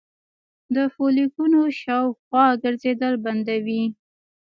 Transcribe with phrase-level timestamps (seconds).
[0.75, 3.83] د فولیکونو شاوخوا ګرځیدل بندوي